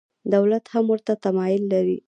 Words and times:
دولت 0.33 0.63
هم 0.73 0.85
ورته 0.91 1.13
تمایل 1.23 1.63
لري. 1.73 1.97